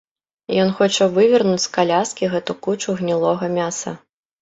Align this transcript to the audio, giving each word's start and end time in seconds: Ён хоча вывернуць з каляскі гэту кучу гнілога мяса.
Ён 0.63 0.71
хоча 0.79 1.03
вывернуць 1.19 1.63
з 1.67 1.71
каляскі 1.77 2.33
гэту 2.35 2.59
кучу 2.67 2.99
гнілога 3.03 3.55
мяса. 3.57 3.99